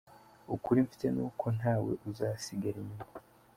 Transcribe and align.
Ukuri 0.55 0.79
mfite 0.85 1.05
ni 1.15 1.21
uko 1.27 1.45
ntawe 1.57 1.91
uzasigara 2.09 2.77
inyuma 2.83 3.05